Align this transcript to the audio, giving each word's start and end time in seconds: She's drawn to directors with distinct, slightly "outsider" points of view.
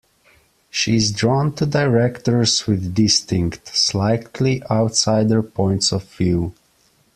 She's 0.71 1.11
drawn 1.11 1.53
to 1.57 1.67
directors 1.67 2.65
with 2.65 2.95
distinct, 2.95 3.67
slightly 3.77 4.63
"outsider" 4.67 5.43
points 5.43 5.91
of 5.93 6.05
view. 6.05 6.55